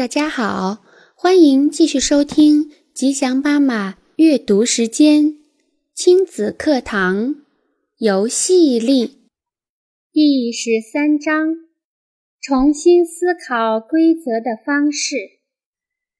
[0.00, 0.82] 大家好，
[1.14, 5.36] 欢迎继续收听吉祥妈妈阅读时间
[5.94, 7.34] 亲子课堂
[7.98, 9.28] 游戏力
[10.10, 11.54] 第十三章：
[12.40, 15.16] 重新思考规则的方式，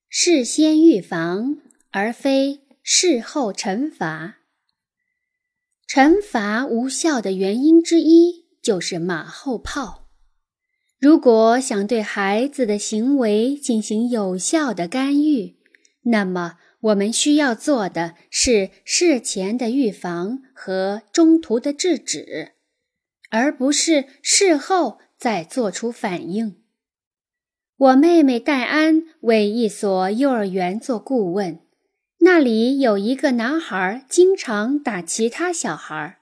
[0.07, 1.57] 事先预防
[1.89, 4.41] 而非事后惩罚。
[5.89, 10.10] 惩罚无效的原因之一就是马后炮。
[11.01, 15.55] 如果想对孩子的行为进行有效的干预，
[16.03, 22.51] 那么我们需要做的是事前的预防和中途的制止，
[23.31, 26.57] 而不是事后再做出反应。
[27.77, 31.61] 我妹妹戴安为一所幼儿园做顾问。
[32.19, 36.19] 那里有一个男孩，经常打其他小孩。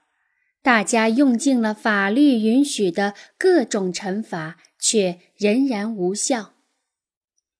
[0.62, 6.54] 大家用尽了法律允许的各种惩罚，却仍然无效。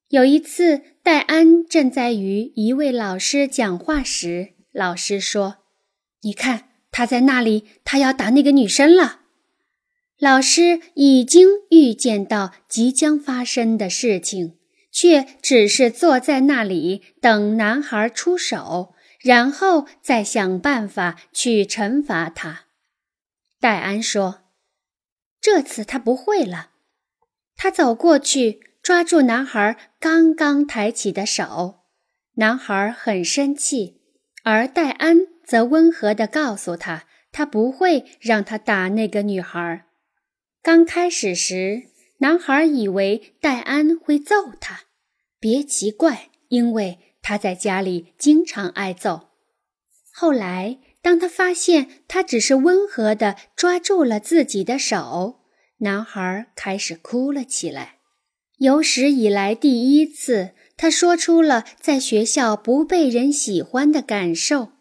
[0.09, 5.59] 有一次，戴安正在与一位老师讲话时，老师说
[6.23, 9.21] ：“你看，他在那里，他要打那个女生了。”
[10.19, 14.57] 老师已经预见到即将发生的事情。
[14.93, 22.65] 却只是坐在那里等男孩出手，然后再想办法去惩罚他。
[23.61, 24.41] 戴安说
[25.41, 26.70] ：“这次他不会了。”
[27.63, 31.81] 他走过去抓住男孩刚刚抬起的手，
[32.37, 34.01] 男孩很生气，
[34.45, 39.85] 而戴安则温和地告诉他：“他不会让他打那个女孩。”
[40.65, 41.83] 刚开始时。
[42.21, 44.85] 男孩以为戴安会揍他，
[45.39, 49.31] 别奇怪，因为他在家里经常挨揍。
[50.13, 55.40] 后来，当他发现他只是温和地抓住了自己的手，
[55.81, 57.97] 男孩开始哭了起来。
[58.59, 64.73] 有史以来第一次，他说出了在学校不被人喜欢的感受。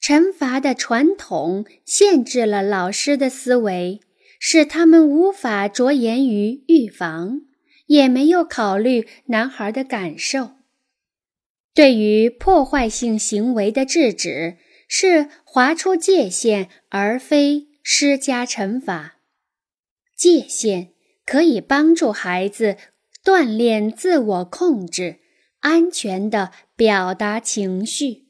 [0.00, 4.00] 惩罚的传统限制了老师的思维。
[4.46, 7.40] 使他们无法着眼于预防，
[7.86, 10.50] 也没有考虑男孩的感受。
[11.72, 19.14] 对于破坏性行为的制止，是划出界限，而非施加惩罚。
[20.24, 20.88] 界限
[21.26, 22.78] 可以帮助孩子
[23.22, 25.20] 锻炼自我控制，
[25.60, 28.24] 安全地表达情绪，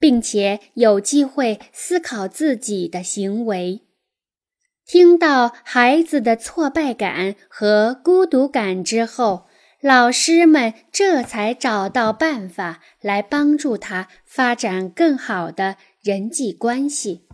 [0.00, 3.82] 并且有机会思考自己的行为。
[4.84, 9.46] 听到孩子的挫败感和孤独感之后，
[9.80, 17.28] 老师们这才找到办法来帮助他发展更好的人际关系。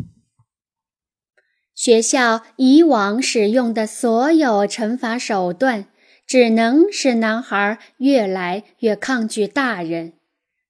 [1.75, 5.87] 学校以往使用的所有惩罚手段，
[6.27, 10.13] 只能使男孩越来越抗拒大人，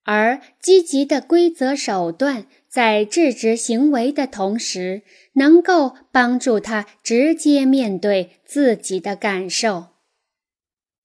[0.04, 2.46] 而积极的规则手段。
[2.68, 5.02] 在制止行为的同时，
[5.34, 9.90] 能够帮助他直接面对自己的感受。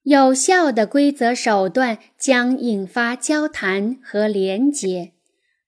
[0.01, 5.11] 有效的规则手段将引发交谈和连结，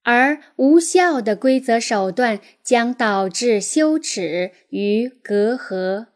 [0.03, 6.07] 而无效的规则手段将导致羞耻与隔阂。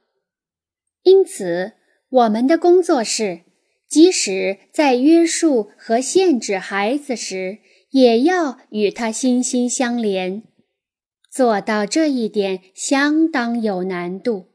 [1.03, 1.73] 因此，
[2.09, 3.41] 我们的工作是，
[3.87, 7.59] 即使在约束和限制孩子时，
[7.91, 10.43] 也要与他心心相连，
[11.29, 14.47] 做到这一点相当有难度，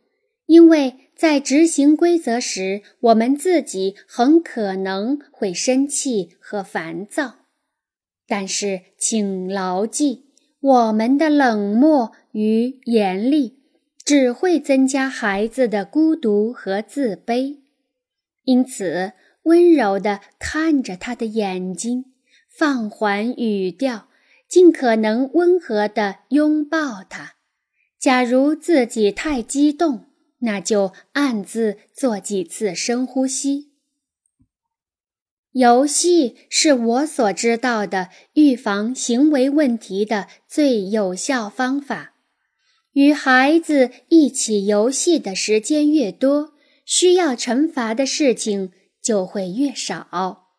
[0.46, 7.39] 因为在执行规则时，我们自己很可能会生气和烦躁。
[8.30, 10.26] 但是，请牢记，
[10.60, 13.58] 我们的冷漠与严厉
[14.04, 17.58] 只会增加孩子的孤独和自卑。
[18.44, 22.04] 因此，温柔地看着他的眼睛。
[22.48, 24.06] 放缓语调，
[24.48, 27.32] 尽可能温和地拥抱他。
[27.98, 30.04] 假如自己太激动，
[30.40, 33.69] 那就暗自做几次深呼吸。
[35.52, 42.14] 游戏是我所知道的预防行为问题的最有效方法。
[42.92, 46.52] 与孩子一起游戏的时间越多，
[46.84, 50.49] 需要惩罚的事情就会越少。